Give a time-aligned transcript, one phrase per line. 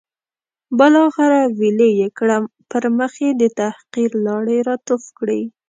[0.77, 5.41] بالاخره ویلې یې کړم، پر مخ یې د تحقیر لاړې را توف کړې.